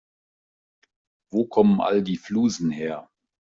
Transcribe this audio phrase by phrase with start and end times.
[1.29, 3.07] Wo kommen all die Flusen her?